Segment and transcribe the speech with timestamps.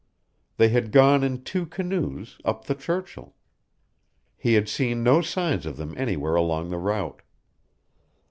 [0.57, 3.35] They had gone in two canoes, up the Churchill.
[4.35, 7.21] He had seen no signs of them anywhere along the route.